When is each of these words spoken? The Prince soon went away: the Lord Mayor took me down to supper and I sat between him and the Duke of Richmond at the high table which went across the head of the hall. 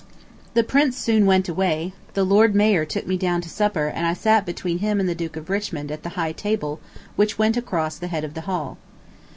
The 0.55 0.63
Prince 0.63 0.97
soon 0.97 1.27
went 1.27 1.47
away: 1.47 1.93
the 2.15 2.23
Lord 2.23 2.55
Mayor 2.55 2.85
took 2.85 3.05
me 3.05 3.17
down 3.17 3.39
to 3.41 3.49
supper 3.49 3.85
and 3.85 4.07
I 4.07 4.15
sat 4.15 4.47
between 4.47 4.79
him 4.79 4.99
and 4.99 5.07
the 5.07 5.13
Duke 5.13 5.35
of 5.37 5.47
Richmond 5.47 5.91
at 5.91 6.01
the 6.01 6.09
high 6.17 6.31
table 6.31 6.79
which 7.15 7.37
went 7.37 7.55
across 7.55 7.97
the 7.99 8.07
head 8.07 8.23
of 8.23 8.33
the 8.33 8.41
hall. 8.41 8.79